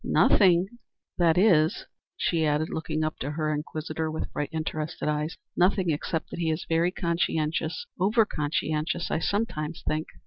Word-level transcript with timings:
"Nothing 0.03 0.79
that 1.19 1.37
is," 1.37 1.85
she 2.17 2.43
added, 2.43 2.71
looking 2.71 3.03
up 3.03 3.17
at 3.21 3.33
her 3.33 3.53
inquisitor 3.53 4.09
with 4.09 4.33
bright, 4.33 4.49
interested 4.51 5.07
eyes, 5.07 5.37
"nothing 5.55 5.91
except 5.91 6.31
that 6.31 6.39
he 6.39 6.49
is 6.49 6.65
very 6.67 6.89
conscientious 6.89 7.85
over 7.99 8.25
conscientious 8.25 9.11
I 9.11 9.19
sometimes 9.19 9.83
think." 9.87 10.07